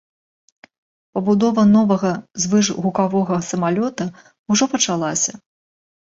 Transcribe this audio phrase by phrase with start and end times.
[1.17, 2.11] Пабудова новага
[2.45, 4.07] звышгукавога самалёта
[4.55, 5.37] ўжо пачалася.